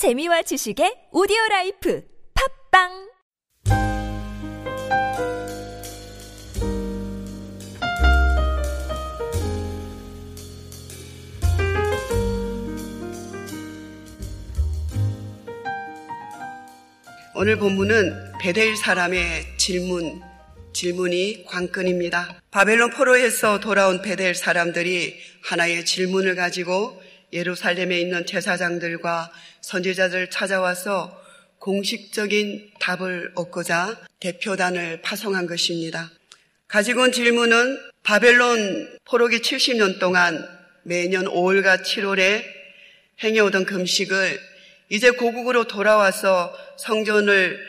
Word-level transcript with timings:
재미와 0.00 0.40
지식의 0.40 1.12
오디오 1.12 1.36
life 1.50 2.02
팟빵 2.72 2.88
오늘 17.34 17.58
본문은 17.58 18.38
베델 18.40 18.76
사람의 18.78 19.58
질문, 19.58 20.22
질문이 20.72 21.44
관건입니다. 21.44 22.40
바벨론 22.50 22.88
포로에서 22.88 23.60
돌아온 23.60 24.00
베델 24.00 24.34
사람들이 24.34 25.20
하나의 25.42 25.84
질문을 25.84 26.36
가지고 26.36 27.02
예루살렘에 27.32 28.00
있는 28.00 28.26
제사장들과 28.26 29.32
선지자들 29.60 30.30
찾아와서 30.30 31.20
공식적인 31.58 32.72
답을 32.80 33.32
얻고자 33.34 34.00
대표단을 34.20 35.02
파송한 35.02 35.46
것입니다. 35.46 36.10
가지고 36.68 37.02
온 37.02 37.12
질문은 37.12 37.78
바벨론 38.02 38.98
포로기 39.04 39.40
70년 39.40 39.98
동안 39.98 40.46
매년 40.82 41.26
5월과 41.26 41.82
7월에 41.82 42.42
행해오던 43.22 43.66
금식을 43.66 44.40
이제 44.88 45.10
고국으로 45.10 45.64
돌아와서 45.64 46.56
성전을 46.78 47.60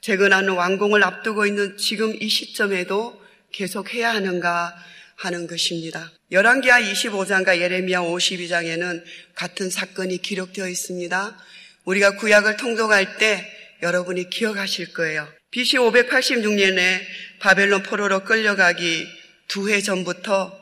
재건하는 0.00 0.54
완공을 0.54 1.02
앞두고 1.04 1.46
있는 1.46 1.76
지금 1.76 2.14
이 2.20 2.28
시점에도 2.28 3.20
계속해야 3.52 4.12
하는가 4.12 4.76
하는 5.18 5.46
것입니다. 5.46 6.10
열왕기하 6.30 6.80
25장과 6.80 7.60
예레미야 7.60 8.00
52장에는 8.00 9.02
같은 9.34 9.68
사건이 9.70 10.18
기록되어 10.18 10.68
있습니다. 10.68 11.36
우리가 11.84 12.16
구약을 12.16 12.56
통독할 12.56 13.18
때 13.18 13.44
여러분이 13.82 14.30
기억하실 14.30 14.92
거예요. 14.92 15.28
BC 15.50 15.78
586년에 15.78 17.00
바벨론 17.40 17.82
포로로 17.82 18.24
끌려가기 18.24 19.06
두 19.48 19.70
해 19.70 19.80
전부터 19.80 20.52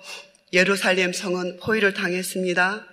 예루살렘 0.53 1.12
성은 1.12 1.58
포위를 1.58 1.92
당했습니다. 1.92 2.86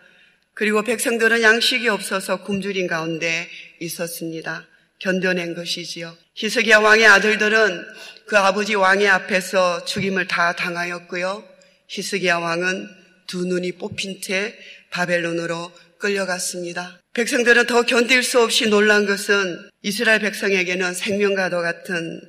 그리고 0.55 0.83
백성들은 0.83 1.41
양식이 1.41 1.87
없어서 1.87 2.43
굶주린 2.43 2.87
가운데 2.87 3.47
있었습니다. 3.79 4.65
견뎌낸 4.99 5.53
것이지요. 5.53 6.15
히스기야 6.35 6.79
왕의 6.79 7.05
아들들은 7.07 7.85
그 8.25 8.37
아버지 8.37 8.73
왕의 8.75 9.07
앞에서 9.07 9.85
죽임을 9.85 10.27
다 10.27 10.53
당하였고요. 10.53 11.52
히스기야 11.87 12.37
왕은 12.37 12.89
두 13.27 13.45
눈이 13.45 13.73
뽑힌 13.73 14.21
채 14.21 14.57
바벨론으로 14.89 15.71
끌려갔습니다. 15.97 16.99
백성들은 17.13 17.67
더 17.67 17.83
견딜 17.83 18.23
수 18.23 18.41
없이 18.41 18.67
놀란 18.67 19.05
것은 19.05 19.69
이스라엘 19.81 20.19
백성에게는 20.19 20.93
생명과도 20.93 21.61
같은 21.61 22.21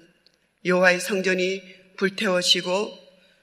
여호와의 0.65 1.01
성전이 1.01 1.63
불태워지고 1.97 2.99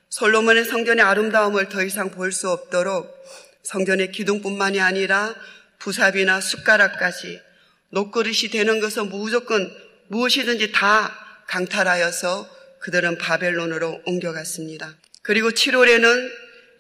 솔로몬의 0.10 0.66
성전의 0.66 1.04
아름다움을 1.04 1.70
더 1.70 1.84
이상 1.84 2.12
볼 2.12 2.32
수 2.32 2.50
없도록 2.50 3.10
성전의 3.64 4.12
기둥뿐만이 4.12 4.80
아니라 4.80 5.36
부삽이나 5.80 6.42
숟가락까지 6.42 7.40
녹그릇이 7.90 8.50
되는 8.52 8.80
것은 8.80 9.10
무조건 9.10 9.72
무엇이든지 10.08 10.72
다 10.72 11.16
강탈하여서 11.48 12.50
그들은 12.80 13.18
바벨론으로 13.18 14.02
옮겨갔습니다. 14.06 14.96
그리고 15.22 15.52
7월에는 15.52 16.32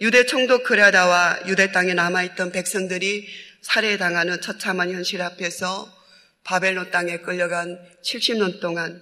유대 0.01 0.25
총독 0.25 0.63
그라다와 0.63 1.41
유대 1.47 1.71
땅에 1.71 1.93
남아있던 1.93 2.51
백성들이 2.51 3.27
살해당하는 3.61 4.41
처참한 4.41 4.91
현실 4.91 5.21
앞에서 5.21 5.87
바벨론 6.43 6.89
땅에 6.89 7.17
끌려간 7.17 7.79
70년 8.03 8.59
동안 8.59 9.01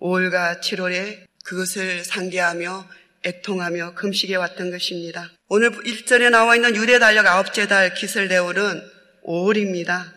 5월과 0.00 0.60
7월에 0.60 1.26
그것을 1.44 2.04
상기하며 2.04 2.88
애통하며 3.26 3.94
금식해 3.94 4.36
왔던 4.36 4.70
것입니다. 4.70 5.28
오늘 5.48 5.72
1절에 5.72 6.30
나와 6.30 6.54
있는 6.54 6.76
유대 6.76 7.00
달력 7.00 7.26
아홉째 7.26 7.66
달 7.66 7.94
기슬대월은 7.94 8.80
5월입니다. 9.24 10.12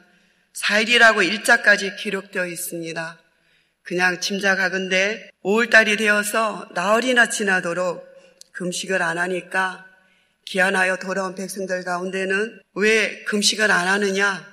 4일이라고 0.54 1.26
일자까지 1.26 1.96
기록되어 1.96 2.46
있습니다. 2.46 3.20
그냥 3.82 4.22
짐작하건대 4.22 5.32
5월달이 5.44 5.98
되어서 5.98 6.70
나흘이나 6.76 7.30
지나도록 7.30 8.11
금식을 8.54 9.02
안 9.02 9.18
하니까 9.18 9.86
기한하여 10.46 10.98
돌아온 10.98 11.36
백성들 11.36 11.84
가운데는 11.84 12.62
왜 12.76 13.24
금식을 13.24 13.72
안 13.72 13.88
하느냐 13.88 14.46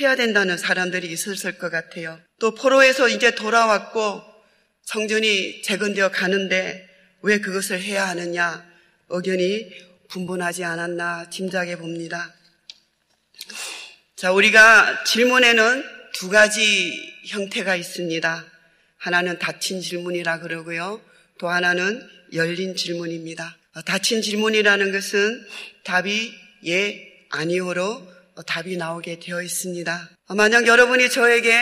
해야 0.00 0.16
된다는 0.16 0.56
사람들이 0.56 1.10
있었을 1.10 1.58
것 1.58 1.70
같아요. 1.70 2.20
또 2.38 2.54
포로에서 2.54 3.08
이제 3.08 3.34
돌아왔고 3.34 4.22
성전이 4.84 5.62
재건되어 5.62 6.10
가는데 6.10 6.88
왜 7.22 7.38
그것을 7.38 7.80
해야 7.80 8.08
하느냐 8.08 8.64
의견이 9.08 9.70
분분하지 10.08 10.64
않았나 10.64 11.30
짐작해 11.30 11.76
봅니다. 11.76 12.34
자, 14.16 14.32
우리가 14.32 15.04
질문에는 15.04 15.84
두 16.12 16.28
가지 16.28 16.92
형태가 17.26 17.76
있습니다. 17.76 18.44
하나는 18.98 19.38
닫힌 19.38 19.80
질문이라 19.80 20.40
그러고요. 20.40 21.00
또 21.38 21.48
하나는 21.48 22.06
열린 22.32 22.76
질문입니다. 22.76 23.56
닫힌 23.84 24.22
질문이라는 24.22 24.92
것은 24.92 25.46
답이 25.84 26.32
예, 26.66 27.26
아니오로 27.30 28.08
답이 28.46 28.76
나오게 28.76 29.20
되어 29.20 29.42
있습니다. 29.42 30.10
만약 30.36 30.66
여러분이 30.66 31.10
저에게 31.10 31.52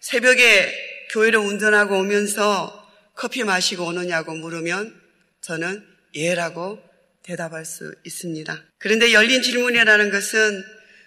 새벽에 0.00 0.72
교회를 1.10 1.38
운전하고 1.38 1.98
오면서 1.98 2.74
커피 3.14 3.44
마시고 3.44 3.84
오느냐고 3.84 4.34
물으면 4.34 4.94
저는 5.40 5.84
예라고 6.14 6.78
대답할 7.22 7.64
수 7.64 7.94
있습니다. 8.04 8.62
그런데 8.78 9.12
열린 9.12 9.42
질문이라는 9.42 10.10
것은 10.10 10.64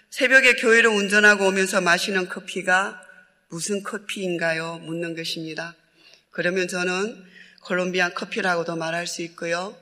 새벽에 0.10 0.54
교회를 0.54 0.90
운전하고 0.90 1.48
오면서 1.48 1.82
마시는 1.82 2.28
커피가 2.28 3.02
무슨 3.50 3.82
커피인가요? 3.84 4.80
묻는 4.84 5.16
것입니다. 5.16 5.76
그러면 6.32 6.68
저는 6.68 7.24
콜롬비안 7.62 8.14
커피라고도 8.14 8.76
말할 8.76 9.08
수 9.08 9.22
있고요. 9.24 9.76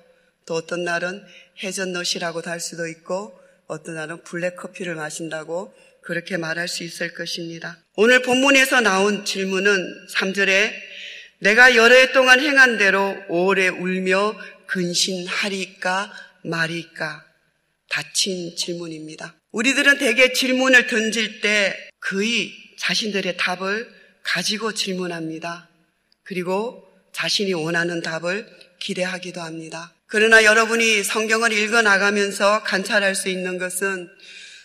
또 0.46 0.56
어떤 0.56 0.84
날은 0.84 1.24
해전넛이라고도 1.64 2.50
할 2.50 2.60
수도 2.60 2.88
있고 2.88 3.40
어떤 3.68 3.96
날은 3.96 4.24
블랙 4.24 4.56
커피를 4.56 4.96
마신다고 4.96 5.74
그렇게 6.02 6.38
말할 6.38 6.68
수 6.68 6.84
있을 6.84 7.14
것입니다. 7.14 7.78
오늘 7.96 8.22
본문에서 8.22 8.82
나온 8.82 9.26
질문은 9.26 10.08
3절에 10.16 10.72
내가 11.40 11.76
여러 11.76 11.96
해 11.96 12.12
동안 12.12 12.40
행한 12.40 12.78
대로 12.78 13.16
오래 13.30 13.68
울며 13.68 14.36
근신하리까 14.68 16.12
말이까 16.44 17.26
닫힌 17.90 18.56
질문입니다. 18.56 19.36
우리들은 19.52 19.98
대개 19.98 20.34
질문을 20.34 20.88
던질 20.88 21.42
때 21.42 21.90
거의 22.00 22.54
자신들의 22.78 23.38
답을 23.38 23.90
가지고 24.24 24.74
질문합니다. 24.74 25.70
그리고 26.24 26.89
자신이 27.14 27.54
원하는 27.54 28.02
답을 28.02 28.48
기대하기도 28.80 29.42
합니다. 29.42 29.94
그러나 30.08 30.44
여러분이 30.44 31.04
성경을 31.04 31.52
읽어 31.52 31.82
나가면서 31.82 32.64
관찰할 32.64 33.16
수 33.16 33.30
있는 33.30 33.58
것은 33.58 34.10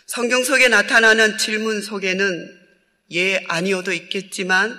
성경 0.07 0.43
속에 0.45 0.69
나타나는 0.69 1.39
질문 1.39 1.83
속에는 1.83 2.61
예, 3.13 3.45
아니어도 3.49 3.93
있겠지만 3.93 4.79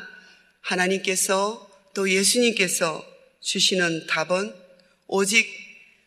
하나님께서 0.61 1.69
또 1.93 2.09
예수님께서 2.09 3.05
주시는 3.41 4.07
답은 4.07 4.53
오직 5.07 5.47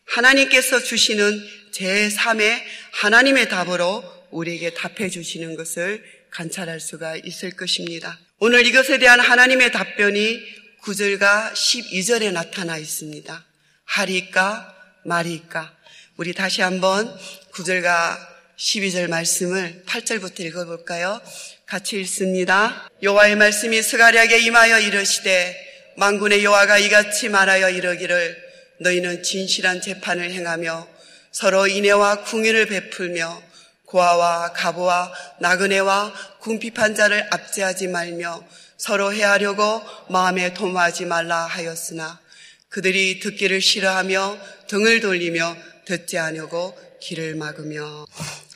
하나님께서 0.07 0.81
주시는 0.81 1.41
제3의 1.73 2.61
하나님의 2.93 3.49
답으로 3.49 4.03
우리에게 4.31 4.75
답해 4.75 5.09
주시는 5.09 5.57
것을 5.57 6.05
관찰할 6.31 6.81
수가 6.81 7.17
있을 7.17 7.53
것입니다. 7.53 8.19
오늘 8.39 8.67
이것에 8.67 8.99
대한 8.99 9.21
하나님의 9.21 9.73
답변이 9.73 10.41
9절과 10.89 11.53
12절에 11.53 12.33
나타나 12.33 12.79
있습니다. 12.79 13.45
하리까 13.85 14.75
말이까 15.05 15.71
우리 16.17 16.33
다시 16.33 16.63
한번 16.63 17.15
9절과 17.53 18.17
12절 18.57 19.11
말씀을 19.11 19.83
8절부터 19.85 20.41
읽어볼까요? 20.41 21.21
같이 21.67 22.01
읽습니다. 22.01 22.89
여호와의 23.03 23.37
말씀이 23.37 23.83
스가랴에게 23.83 24.39
임하여 24.39 24.81
이르시되 24.81 25.95
만군의 25.99 26.43
여호와가 26.43 26.79
이같이 26.79 27.29
말하여 27.29 27.69
이르기를 27.69 28.43
너희는 28.81 29.23
진실한 29.23 29.83
재판을 29.83 30.31
행하며 30.31 30.89
서로 31.33 31.67
인애와 31.67 32.23
궁유를 32.25 32.65
베풀며 32.65 33.43
고아와 33.85 34.55
가보와 34.55 35.13
나그네와 35.41 36.15
궁핍한 36.41 36.95
자를 36.95 37.27
압제하지 37.31 37.89
말며 37.89 38.43
서로 38.79 39.13
해하려고 39.13 39.83
마음에 40.09 40.55
도모하지 40.55 41.05
말라 41.05 41.45
하였으나 41.47 42.21
그들이 42.69 43.19
듣기를 43.19 43.61
싫어하며 43.61 44.39
등을 44.69 45.01
돌리며 45.01 45.57
듣지 45.85 46.19
않으려고 46.19 46.79
길을 47.01 47.35
막으며 47.35 48.07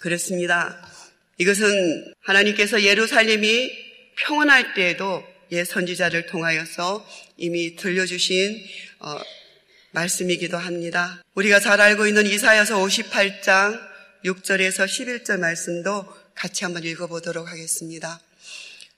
그렇습니다. 0.01 0.89
이것은 1.39 2.15
하나님께서 2.21 2.83
예루살렘이 2.83 3.71
평온할 4.17 4.75
때에도 4.75 5.25
예 5.51 5.65
선지자를 5.65 6.27
통하여서 6.27 7.07
이미 7.37 7.77
들려주신 7.77 8.65
어, 9.01 9.19
말씀이기도 9.91 10.57
합니다. 10.57 11.23
우리가 11.35 11.61
잘 11.61 11.81
알고 11.81 12.07
있는 12.07 12.27
이사야서 12.27 12.79
58장 12.79 13.79
6절에서 14.25 14.87
11절 14.87 15.41
말씀도 15.41 16.07
같이 16.35 16.65
한번 16.65 16.85
읽어보도록 16.85 17.49
하겠습니다. 17.49 18.21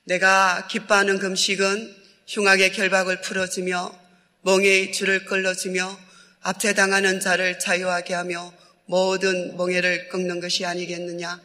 내가 0.04 0.66
기뻐하는 0.70 1.18
금식은 1.18 1.94
흉악의 2.26 2.72
결박을 2.72 3.20
풀어주며 3.22 3.98
멍에의 4.42 4.92
줄을 4.92 5.24
끌어주며 5.24 5.98
압제당하는 6.42 7.20
자를 7.20 7.58
자유하게 7.58 8.14
하며 8.14 8.52
모든 8.86 9.56
멍에를 9.56 10.08
꺾는 10.10 10.40
것이 10.40 10.66
아니겠느냐. 10.66 11.40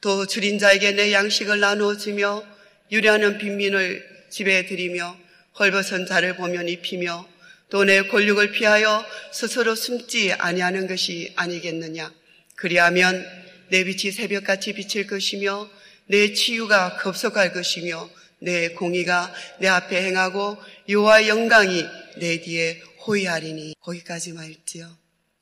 또 0.00 0.26
줄인 0.26 0.58
자에게 0.58 0.92
내 0.92 1.12
양식을 1.12 1.58
나누어 1.58 1.96
주며 1.96 2.44
유리하는 2.92 3.38
빈민을 3.38 4.26
집에 4.30 4.66
들이며 4.66 5.16
헐벗은 5.58 6.06
자를 6.06 6.36
보면 6.36 6.68
입히며 6.68 7.26
또 7.68 7.84
내 7.84 8.02
권력을 8.02 8.52
피하여 8.52 9.04
스스로 9.32 9.74
숨지 9.74 10.32
아니하는 10.32 10.86
것이 10.86 11.32
아니겠느냐. 11.34 12.12
그리하면 12.54 13.26
내 13.70 13.82
빛이 13.82 14.12
새벽같이 14.12 14.72
비칠 14.74 15.08
것이며 15.08 15.68
내 16.08 16.32
치유가 16.32 16.96
급속할 16.96 17.52
것이며 17.52 18.08
내 18.40 18.70
공의가 18.70 19.32
내 19.60 19.68
앞에 19.68 20.02
행하고 20.02 20.56
요와 20.88 21.26
영광이 21.26 21.84
내 22.18 22.40
뒤에 22.40 22.80
호위하리니 23.06 23.74
거기까지만 23.80 24.50
읽지요. 24.50 24.96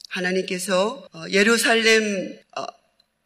하나님께서 0.09 1.07
어, 1.13 1.25
예루살렘 1.31 2.39
어, 2.57 2.65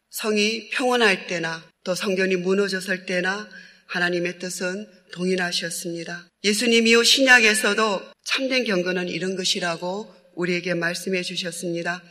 성이 0.09 0.69
평온할 0.69 1.27
때나 1.27 1.63
또 1.83 1.93
성전이 1.95 2.37
무너졌을 2.37 3.05
때나 3.05 3.47
하나님의 3.87 4.39
뜻은 4.39 4.87
동일하셨습니다. 5.13 6.27
예수님이요 6.43 7.03
신약에서도 7.03 8.01
참된 8.23 8.63
경건은 8.63 9.07
이런 9.07 9.35
것이라고 9.35 10.13
우리에게 10.35 10.73
말씀해 10.73 11.21
주셨습니다. 11.23 12.01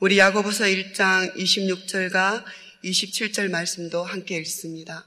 우리 0.00 0.18
야고보서 0.18 0.64
1장 0.64 1.34
26절과 1.36 2.44
27절 2.84 3.50
말씀도 3.50 4.02
함께 4.02 4.36
읽습니다. 4.38 5.06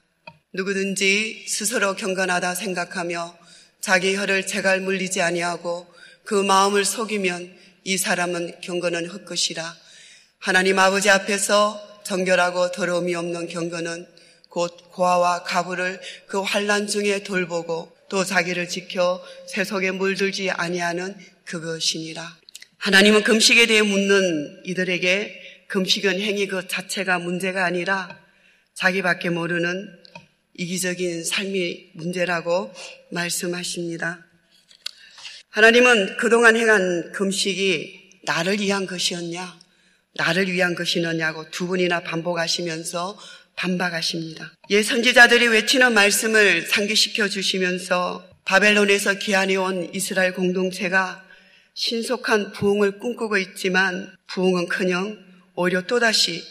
누구든지 0.54 1.46
스스로 1.48 1.96
경건하다 1.96 2.56
생각하며 2.56 3.38
자기 3.82 4.16
혀를 4.16 4.46
제갈 4.46 4.80
물리지 4.82 5.22
아니하고 5.22 5.88
그 6.24 6.36
마음을 6.36 6.86
속이면 6.86 7.54
이 7.84 7.98
사람은 7.98 8.62
경건은 8.62 9.10
헛것이라. 9.10 9.76
하나님 10.40 10.78
아버지 10.80 11.10
앞에서 11.10 12.02
정결하고 12.04 12.72
더러움이 12.72 13.16
없는 13.16 13.48
경건은 13.48 14.08
곧 14.50 14.92
고아와 14.92 15.44
가부를 15.44 16.00
그 16.28 16.42
환란 16.42 16.88
중에 16.88 17.24
돌보고 17.24 17.92
또 18.10 18.24
자기를 18.24 18.70
지켜 18.70 19.24
세속에 19.48 19.92
물들지 19.92 20.52
아니하는 20.52 21.18
그것이니라. 21.46 22.38
하나님은 22.78 23.24
금식에 23.24 23.66
대해 23.66 23.82
묻는 23.82 24.62
이들에게 24.66 25.43
금식은 25.74 26.22
행위 26.22 26.46
그 26.46 26.68
자체가 26.68 27.18
문제가 27.18 27.66
아니라 27.66 28.20
자기밖에 28.76 29.32
모르는 29.32 29.90
이기적인 30.54 31.24
삶이 31.24 31.94
문제라고 31.96 32.72
말씀하십니다. 33.10 34.24
하나님은 35.50 36.18
그동안 36.18 36.56
행한 36.58 37.12
금식이 37.14 38.20
나를 38.26 38.60
위한 38.60 38.86
것이었냐, 38.86 39.60
나를 40.14 40.52
위한 40.52 40.76
것이었냐고 40.76 41.50
두 41.50 41.66
분이나 41.66 42.02
반복하시면서 42.02 43.18
반박하십니다. 43.56 44.54
예 44.70 44.84
선지자들이 44.84 45.48
외치는 45.48 45.96
말씀을 45.96 46.68
상기시켜 46.68 47.30
주시면서 47.30 48.30
바벨론에서 48.46 49.16
기한이 49.16 49.58
온 49.58 49.90
이스라엘 49.96 50.36
공동체가 50.36 51.26
신속한 51.74 52.52
부흥을 52.52 53.00
꿈꾸고 53.00 53.40
있지만 53.40 54.16
부흥은 54.28 54.68
커녕 54.68 55.23
오히려 55.56 55.82
또다시 55.84 56.44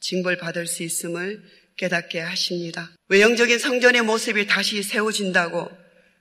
징벌 0.00 0.38
받을 0.38 0.66
수 0.66 0.82
있음을 0.82 1.42
깨닫게 1.76 2.20
하십니다. 2.20 2.90
외형적인 3.08 3.58
성전의 3.58 4.02
모습이 4.02 4.46
다시 4.46 4.82
세워진다고 4.82 5.70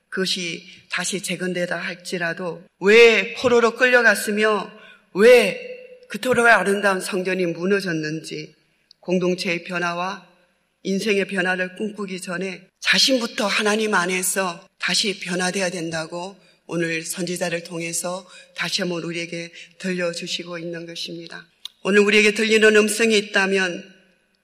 그것이 0.09 0.63
다시 0.89 1.21
재건되다 1.21 1.77
할지라도 1.77 2.63
왜 2.79 3.33
포로로 3.35 3.75
끌려갔으며 3.75 4.71
왜 5.13 5.59
그토록 6.09 6.45
아름다운 6.45 7.01
성전이 7.01 7.47
무너졌는지 7.47 8.53
공동체의 8.99 9.63
변화와 9.63 10.27
인생의 10.83 11.25
변화를 11.27 11.75
꿈꾸기 11.75 12.21
전에 12.21 12.67
자신부터 12.79 13.47
하나님 13.47 13.93
안에서 13.93 14.67
다시 14.77 15.19
변화되어야 15.19 15.69
된다고 15.69 16.37
오늘 16.67 17.03
선지자를 17.03 17.63
통해서 17.63 18.27
다시 18.55 18.81
한번 18.81 19.03
우리에게 19.03 19.51
들려주시고 19.79 20.59
있는 20.59 20.85
것입니다. 20.85 21.47
오늘 21.87 21.99
우리에게 21.99 22.33
들리는 22.33 22.75
음성이 22.75 23.15
있다면 23.15 23.83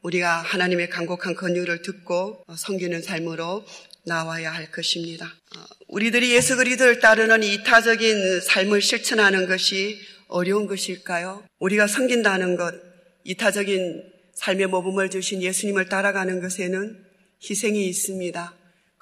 우리가 0.04 0.44
하나님의 0.44 0.92
간곡한 0.92 1.34
권유를 1.34 1.82
듣고 1.82 2.46
섬기는 2.56 3.02
삶으로 3.02 3.66
나와야 4.06 4.52
할 4.52 4.70
것입니다. 4.70 5.26
어, 5.26 5.64
우리들이 5.88 6.36
예수 6.36 6.56
그리스도를 6.56 7.00
따르는 7.00 7.42
이타적인 7.42 8.42
삶을 8.42 8.84
실천하는 8.84 9.48
것이 9.48 10.00
어려운 10.28 10.68
것일까요? 10.68 11.44
우리가 11.58 11.88
섬긴다는 11.88 12.58
것, 12.58 12.76
이타적인 13.24 14.04
삶의 14.36 14.68
모범을 14.68 15.10
주신 15.10 15.42
예수님을 15.42 15.90
따라가는 15.90 16.42
것에는 16.42 17.04
희생이 17.50 17.88
있습니다. 17.88 18.56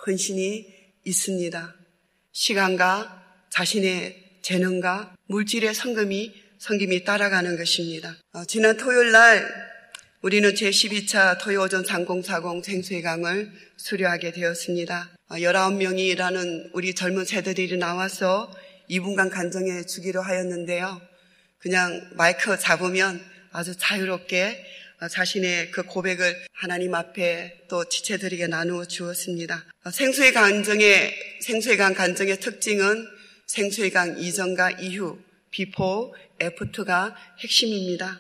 헌신이 0.08 0.66
있습니다. 1.04 1.76
시간과 2.32 3.22
자신의 3.50 4.40
재능과 4.44 5.18
물질의 5.26 5.74
성금이 5.74 6.48
성김이 6.60 7.06
따라가는 7.06 7.58
것입니다. 7.58 8.18
어, 8.34 8.44
지난 8.44 8.76
토요일 8.76 9.12
날 9.12 9.48
우리는 10.22 10.54
제12차 10.54 11.40
토요오전 11.42 11.86
3040 11.86 12.64
생수의 12.64 13.02
강을 13.02 13.50
수료하게 13.78 14.34
되었습니다. 14.34 15.10
19명이라는 15.30 16.66
어, 16.66 16.70
우리 16.74 16.94
젊은 16.94 17.24
세대들이 17.24 17.78
나와서 17.78 18.54
2분간 18.90 19.32
간정해 19.32 19.86
주기로 19.86 20.22
하였는데요. 20.22 21.02
그냥 21.60 22.10
마이크 22.16 22.58
잡으면 22.60 23.22
아주 23.52 23.76
자유롭게 23.78 24.66
어, 25.02 25.08
자신의 25.08 25.72
그 25.72 25.84
고백을 25.84 26.36
하나님 26.52 26.94
앞에 26.94 27.68
또 27.70 27.88
지체들에게 27.88 28.48
나누어 28.48 28.84
주었습니다. 28.84 29.64
어, 29.86 29.92
생수의 29.92 30.34
간증의 30.34 31.16
생수의 31.40 31.78
강 31.78 31.94
간증의 31.94 32.42
특징은 32.42 33.08
생수의 33.48 33.92
강 33.92 34.20
이전과 34.20 34.72
이후 34.72 35.18
비포 35.52 36.14
애프트가 36.42 37.16
핵심입니다. 37.40 38.20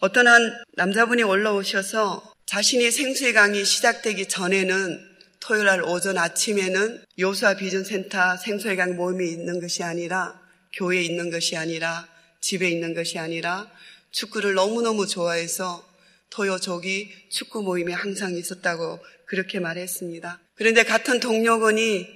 어떤 0.00 0.26
한 0.26 0.40
남자분이 0.74 1.22
올라오셔서 1.22 2.32
자신이 2.46 2.90
생수의 2.90 3.32
강이 3.32 3.64
시작되기 3.64 4.26
전에는 4.26 5.10
토요일 5.40 5.66
날 5.66 5.82
오전 5.82 6.18
아침에는 6.18 7.04
요수아 7.18 7.54
비전센터 7.54 8.36
생수의 8.36 8.76
강 8.76 8.96
모임이 8.96 9.30
있는 9.30 9.60
것이 9.60 9.82
아니라 9.82 10.40
교회에 10.74 11.02
있는 11.02 11.30
것이 11.30 11.56
아니라 11.56 12.06
집에 12.40 12.68
있는 12.68 12.94
것이 12.94 13.18
아니라 13.18 13.70
축구를 14.10 14.54
너무너무 14.54 15.06
좋아해서 15.06 15.88
토요족이 16.30 17.28
축구 17.30 17.62
모임에 17.62 17.92
항상 17.92 18.36
있었다고 18.36 19.00
그렇게 19.26 19.60
말했습니다. 19.60 20.40
그런데 20.54 20.82
같은 20.84 21.20
동료군이 21.20 22.06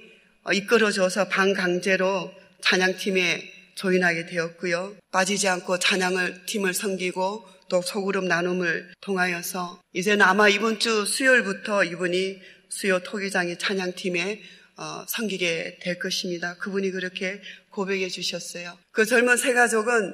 어, 0.43 0.53
이끌어줘서 0.53 1.27
반강제로 1.27 2.31
찬양팀에 2.61 3.54
조인하게 3.75 4.25
되었고요. 4.25 4.95
빠지지 5.11 5.47
않고 5.47 5.79
찬양을 5.79 6.45
팀을 6.45 6.73
섬기고 6.73 7.47
또 7.69 7.81
소그룹 7.81 8.25
나눔을 8.25 8.93
통하여서 9.01 9.81
이제는 9.93 10.25
아마 10.25 10.47
이번 10.49 10.79
주 10.79 11.05
수요일부터 11.05 11.83
이분이 11.83 12.39
수요 12.69 12.99
토기장의 12.99 13.57
찬양팀에 13.57 14.41
어, 14.77 15.05
섬기게 15.07 15.79
될 15.81 15.99
것입니다. 15.99 16.57
그분이 16.57 16.91
그렇게 16.91 17.41
고백해 17.69 18.09
주셨어요. 18.09 18.77
그 18.91 19.05
젊은 19.05 19.37
세 19.37 19.53
가족은 19.53 20.13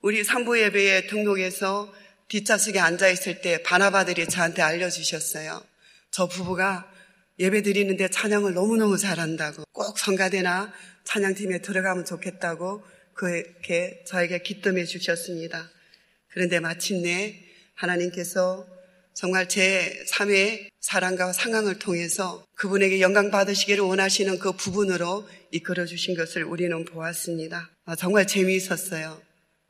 우리 0.00 0.22
산부 0.22 0.60
예배에 0.60 1.08
등록해서 1.08 1.92
뒷좌석에 2.28 2.78
앉아 2.78 3.08
있을 3.08 3.40
때 3.40 3.62
바나바들이 3.62 4.28
저한테 4.28 4.62
알려주셨어요. 4.62 5.60
저 6.10 6.28
부부가 6.28 6.88
예배 7.40 7.62
드리는데 7.62 8.08
찬양을 8.08 8.54
너무너무 8.54 8.96
잘한다고 8.96 9.64
꼭 9.72 9.98
성가대나 9.98 10.72
찬양팀에 11.08 11.62
들어가면 11.62 12.04
좋겠다고 12.04 12.84
그렇게 13.14 14.04
저에게 14.06 14.42
기뜸해 14.42 14.84
주셨습니다. 14.84 15.70
그런데 16.28 16.60
마침내 16.60 17.34
하나님께서 17.74 18.66
정말 19.14 19.48
제 19.48 20.04
3의 20.06 20.68
사람과 20.80 21.32
상황을 21.32 21.78
통해서 21.78 22.44
그분에게 22.54 23.00
영광 23.00 23.30
받으시기를 23.30 23.82
원하시는 23.84 24.38
그 24.38 24.52
부분으로 24.52 25.26
이끌어 25.50 25.86
주신 25.86 26.14
것을 26.14 26.44
우리는 26.44 26.84
보았습니다. 26.84 27.70
아, 27.86 27.96
정말 27.96 28.26
재미있었어요. 28.26 29.20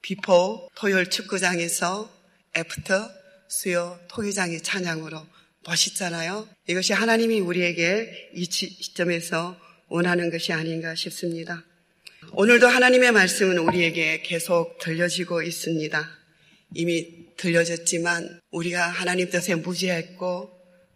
before 0.02 0.68
토요일 0.74 1.08
축구장에서 1.08 2.10
after 2.56 3.10
수요 3.48 3.98
토기장의 4.08 4.62
찬양으로 4.62 5.24
멋있잖아요. 5.64 6.48
이것이 6.66 6.92
하나님이 6.92 7.40
우리에게 7.40 8.32
이 8.34 8.44
시점에서 8.50 9.67
원하는 9.88 10.30
것이 10.30 10.52
아닌가 10.52 10.94
싶습니다. 10.94 11.64
오늘도 12.32 12.66
하나님의 12.66 13.12
말씀은 13.12 13.58
우리에게 13.58 14.22
계속 14.22 14.78
들려지고 14.78 15.42
있습니다. 15.42 16.08
이미 16.74 17.26
들려졌지만 17.36 18.40
우리가 18.50 18.86
하나님 18.86 19.30
뜻에 19.30 19.54
무지했고 19.54 20.50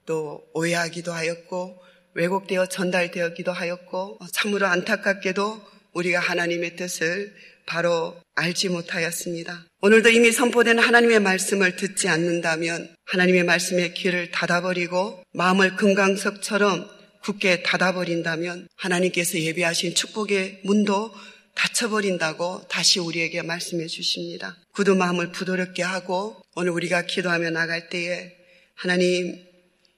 또 0.04 0.44
오해하기도 0.52 1.12
하였고 1.12 1.78
왜곡되어 2.14 2.66
전달되었기도 2.66 3.52
하였고 3.52 4.18
참으로 4.32 4.66
안타깝게도 4.66 5.62
우리가 5.94 6.20
하나님의 6.20 6.76
뜻을 6.76 7.32
바로 7.64 8.20
알지 8.34 8.68
못하였습니다. 8.68 9.64
오늘도 9.80 10.10
이미 10.10 10.32
선포된 10.32 10.78
하나님의 10.78 11.20
말씀을 11.20 11.76
듣지 11.76 12.08
않는다면 12.08 12.94
하나님의 13.06 13.44
말씀의 13.44 13.94
귀를 13.94 14.30
닫아버리고 14.30 15.22
마음을 15.32 15.76
금강석처럼 15.76 16.88
굳게 17.22 17.62
닫아버린다면 17.62 18.68
하나님께서 18.76 19.38
예비하신 19.38 19.94
축복의 19.94 20.60
문도 20.64 21.12
닫혀버린다고 21.54 22.66
다시 22.68 22.98
우리에게 22.98 23.42
말씀해 23.42 23.86
주십니다. 23.86 24.56
구두 24.72 24.94
마음을 24.94 25.32
부드럽게 25.32 25.82
하고 25.82 26.42
오늘 26.54 26.72
우리가 26.72 27.02
기도하며 27.06 27.50
나갈 27.50 27.88
때에 27.88 28.32
하나님 28.74 29.38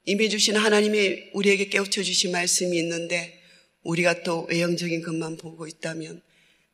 이미 0.05 0.29
주신 0.29 0.57
하나님이 0.57 1.31
우리에게 1.33 1.69
깨우쳐 1.69 2.03
주신 2.03 2.33
말씀이 2.33 2.77
있는데 2.79 3.41
우리가 3.83 4.23
또 4.23 4.47
외형적인 4.51 5.03
것만 5.03 5.37
보고 5.37 5.67
있다면 5.67 6.21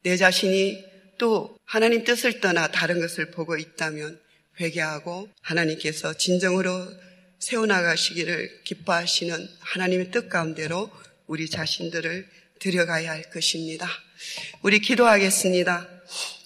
내 0.02 0.16
자신이 0.16 0.83
또 1.19 1.57
하나님 1.64 2.02
뜻을 2.04 2.40
떠나 2.40 2.69
다른 2.69 3.00
것을 3.00 3.30
보고 3.30 3.57
있다면 3.57 4.19
회개하고 4.59 5.28
하나님께서 5.42 6.14
진정으로 6.14 6.71
세워나가시기를 7.41 8.61
기뻐하시는 8.65 9.49
하나님의 9.61 10.11
뜻 10.11 10.29
가운데로 10.29 10.91
우리 11.27 11.49
자신들을 11.49 12.27
들여가야 12.59 13.11
할 13.11 13.23
것입니다. 13.31 13.89
우리 14.63 14.81
기도하겠습니다. 14.81 15.89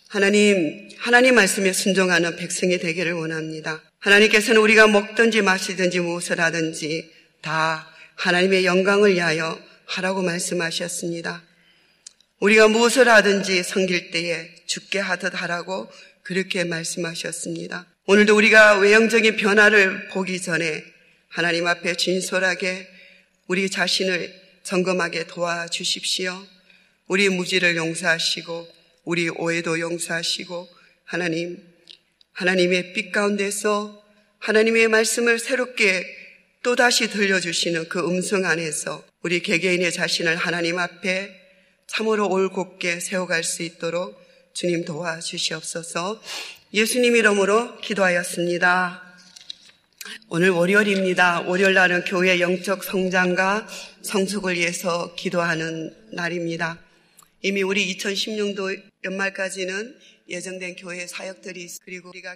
하나님, 0.08 0.88
하나님 0.98 1.34
말씀에 1.34 1.72
순종하는 1.72 2.36
백성이 2.36 2.78
되기를 2.78 3.14
원합니다. 3.14 3.82
하나님께서는 3.98 4.60
우리가 4.60 4.86
먹든지 4.86 5.42
마시든지 5.42 6.00
무엇을 6.00 6.40
하든지 6.40 7.10
다 7.40 7.90
하나님의 8.14 8.64
영광을 8.64 9.14
위하여 9.14 9.60
하라고 9.86 10.22
말씀하셨습니다. 10.22 11.42
우리가 12.38 12.68
무엇을 12.68 13.08
하든지 13.08 13.62
섬길 13.64 14.12
때에 14.12 14.54
죽게 14.66 15.00
하듯 15.00 15.34
하라고 15.34 15.90
그렇게 16.22 16.62
말씀하셨습니다. 16.64 17.86
오늘도 18.06 18.36
우리가 18.36 18.80
외형적인 18.80 19.36
변화를 19.36 20.08
보기 20.08 20.42
전에 20.42 20.84
하나님 21.28 21.66
앞에 21.66 21.94
진솔하게 21.94 22.86
우리 23.46 23.70
자신을 23.70 24.30
점검하게 24.62 25.26
도와주십시오. 25.26 26.46
우리 27.06 27.30
무지를 27.30 27.76
용서하시고 27.76 28.68
우리 29.04 29.30
오해도 29.30 29.80
용서하시고 29.80 30.68
하나님 31.04 31.58
하나님의 32.32 32.92
빛 32.92 33.10
가운데서 33.10 34.04
하나님의 34.38 34.88
말씀을 34.88 35.38
새롭게 35.38 36.04
또다시 36.62 37.08
들려주시는 37.08 37.88
그 37.88 38.00
음성 38.00 38.44
안에서 38.44 39.02
우리 39.22 39.40
개개인의 39.40 39.92
자신을 39.92 40.36
하나님 40.36 40.78
앞에 40.78 41.34
참으로 41.86 42.28
올곧게 42.28 43.00
세워갈 43.00 43.44
수 43.44 43.62
있도록 43.62 44.22
주님 44.52 44.84
도와주시옵소서 44.84 46.20
예수님 46.74 47.14
이름으로 47.14 47.76
기도하였습니다. 47.76 49.00
오늘 50.28 50.50
월요일입니다. 50.50 51.42
월요일 51.42 51.74
날은 51.74 52.04
교회 52.04 52.40
영적 52.40 52.82
성장과 52.82 53.68
성숙을 54.02 54.56
위해서 54.56 55.14
기도하는 55.14 55.94
날입니다. 56.10 56.80
이미 57.42 57.62
우리 57.62 57.94
2016도 57.94 58.82
연말까지는 59.04 59.96
예정된 60.28 60.74
교회 60.74 61.06
사역들이 61.06 61.68
그리고 61.84 62.08
우리가 62.08 62.32